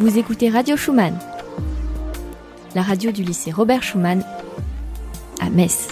[0.00, 1.18] Vous écoutez Radio Schumann,
[2.76, 4.24] la radio du lycée Robert Schumann
[5.40, 5.88] à Metz.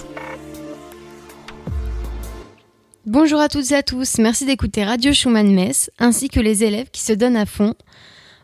[3.05, 6.89] Bonjour à toutes et à tous, merci d'écouter Radio Schumann Metz ainsi que les élèves
[6.89, 7.73] qui se donnent à fond.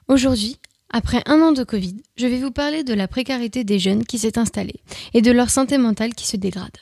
[0.10, 4.04] Aujourd'hui, après un an de Covid, je vais vous parler de la précarité des jeunes
[4.04, 4.82] qui s'est installée
[5.14, 6.76] et de leur santé mentale qui se dégrade.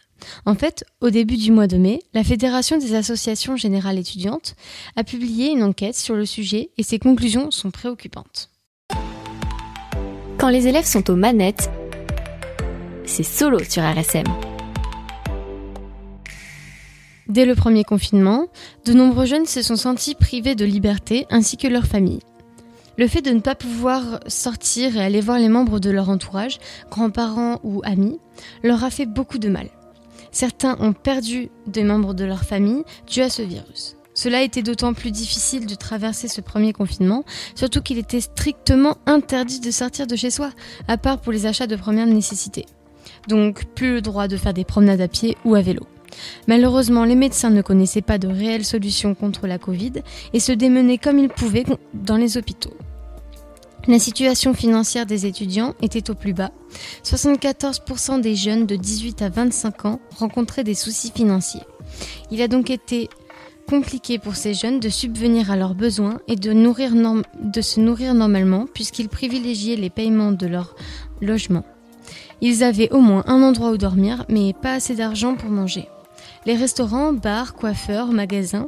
[0.48, 4.56] En fait, au début du mois de mai, la Fédération des associations générales étudiantes
[4.96, 8.52] a publié une enquête sur le sujet et ses conclusions sont préoccupantes.
[10.42, 11.70] Quand les élèves sont aux manettes,
[13.06, 14.24] c'est solo sur RSM.
[17.28, 18.48] Dès le premier confinement,
[18.86, 22.24] de nombreux jeunes se sont sentis privés de liberté ainsi que leurs familles.
[22.98, 26.58] Le fait de ne pas pouvoir sortir et aller voir les membres de leur entourage,
[26.90, 28.18] grands-parents ou amis,
[28.64, 29.68] leur a fait beaucoup de mal.
[30.32, 33.96] Certains ont perdu des membres de leur famille dû à ce virus.
[34.22, 37.24] Cela été d'autant plus difficile de traverser ce premier confinement,
[37.56, 40.52] surtout qu'il était strictement interdit de sortir de chez soi,
[40.88, 42.68] à part pour les achats de première nécessité.
[43.28, 45.88] Donc plus le droit de faire des promenades à pied ou à vélo.
[46.46, 49.94] Malheureusement, les médecins ne connaissaient pas de réelles solutions contre la Covid
[50.34, 52.78] et se démenaient comme ils pouvaient dans les hôpitaux.
[53.88, 56.52] La situation financière des étudiants était au plus bas.
[57.04, 61.64] 74% des jeunes de 18 à 25 ans rencontraient des soucis financiers.
[62.30, 63.10] Il a donc été
[63.72, 66.52] compliqué pour ces jeunes de subvenir à leurs besoins et de,
[67.62, 70.76] se nourrir normalement puisqu'ils privilégiaient les paiements de leur
[71.22, 71.64] logement.
[72.42, 75.88] Ils avaient au moins un endroit où dormir mais pas assez d'argent pour manger.
[76.46, 78.66] Les restaurants, bars, coiffeurs, magasins,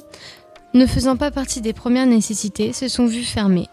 [0.73, 3.67] ne faisant pas partie des premières nécessités, se sont vus fermer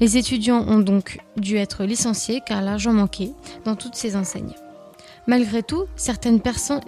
[0.00, 3.32] les étudiants ont donc dû être licenciés car l'argent manquait
[3.64, 4.54] dans toutes ces enseignes.
[5.26, 6.80] Malgré tout, certaines personnes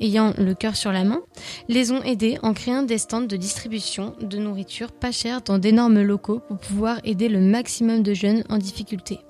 [0.00, 1.20] ayant le cœur sur la main
[1.68, 6.02] les ont aidés en créant des stands de distribution de nourriture pas chère dans d'énormes
[6.02, 9.20] locaux pour pouvoir aider le maximum de jeunes en difficulté.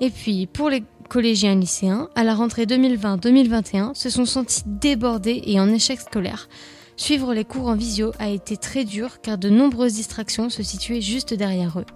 [0.00, 5.60] Et puis, pour les collégiens lycéens, à la rentrée 2020-2021, se sont sentis débordés et
[5.60, 6.48] en échec scolaire.
[6.96, 11.00] Suivre les cours en visio a été très dur car de nombreuses distractions se situaient
[11.00, 11.86] juste derrière eux.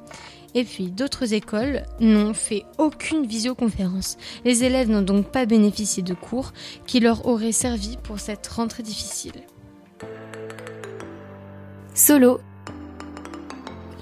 [0.56, 4.16] Et puis d'autres écoles n'ont fait aucune visioconférence.
[4.46, 6.54] Les élèves n'ont donc pas bénéficié de cours
[6.86, 9.34] qui leur auraient servi pour cette rentrée difficile.
[11.94, 12.40] Solo,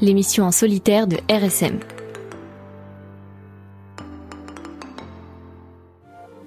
[0.00, 1.80] l'émission en solitaire de RSM.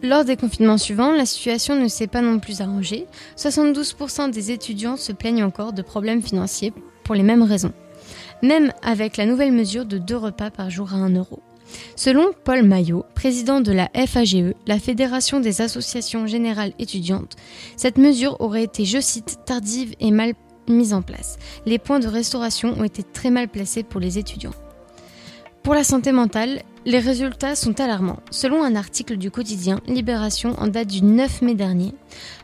[0.03, 3.07] Lors des confinements suivants, la situation ne s'est pas non plus arrangée.
[3.35, 6.71] 72% des étudiants se plaignent encore de problèmes financiers
[7.03, 7.73] pour les mêmes raisons.
[8.43, 11.41] Même avec la nouvelle mesure de deux repas par jour à 1 euro.
[11.95, 17.35] Selon Paul Maillot, président de la FAGE, la Fédération des associations générales étudiantes,
[17.75, 20.33] cette mesure aurait été, je cite, tardive et mal
[20.69, 21.37] mise en place.
[21.65, 24.53] Les points de restauration ont été très mal placés pour les étudiants.
[25.63, 28.21] Pour la santé mentale, les résultats sont alarmants.
[28.31, 31.93] Selon un article du quotidien Libération en date du 9 mai dernier,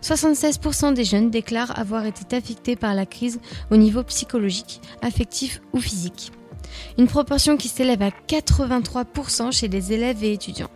[0.02, 3.40] 76% des jeunes déclarent avoir été affectés par la crise
[3.72, 6.34] au niveau psychologique, affectif ou physique.
[6.98, 10.72] Une proportion qui s'élève à 83% chez les élèves et étudiants.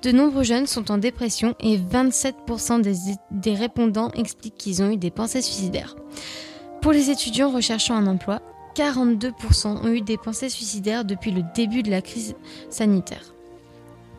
[0.00, 2.80] De nombreux jeunes sont en dépression et 27%
[3.30, 5.96] des, répondants expliquent qu'ils ont eu des pensées suicidaires.
[6.80, 8.40] Pour les étudiants recherchant un emploi,
[8.74, 12.34] 42% ont eu des pensées suicidaires depuis le début de la crise
[12.70, 13.34] sanitaire.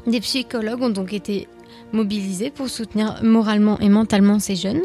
[0.06, 1.48] Des psychologues ont donc été
[1.92, 4.82] mobilisés pour soutenir moralement et mentalement ces jeunes,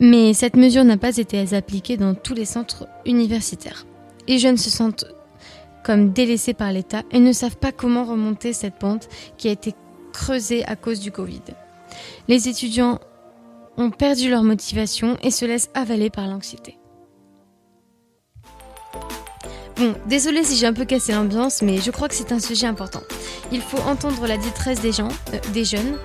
[0.00, 3.86] mais cette mesure n'a pas été appliquée dans tous les centres universitaires.
[4.26, 5.04] Les jeunes se sentent
[5.84, 9.74] comme délaissés par l'État et ne savent pas comment remonter cette pente qui a été
[10.12, 11.42] creusée à cause du Covid.
[12.26, 12.98] Les étudiants
[13.76, 16.78] ont perdu leur motivation et se laissent avaler par l'anxiété.
[19.76, 22.66] Bon, désolé si j'ai un peu cassé l'ambiance, mais je crois que c'est un sujet
[22.66, 23.02] important.
[23.50, 25.98] Il faut entendre la détresse des gens, euh, des jeunes,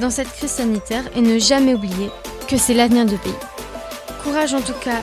[0.00, 2.10] dans cette crise sanitaire et ne jamais oublier
[2.48, 3.32] que c'est l'avenir de pays.
[4.24, 5.02] Courage en tout cas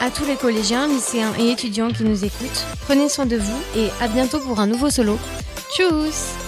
[0.00, 2.64] à tous les collégiens, lycéens et étudiants qui nous écoutent.
[2.86, 5.18] Prenez soin de vous et à bientôt pour un nouveau solo.
[5.76, 6.43] Tchuss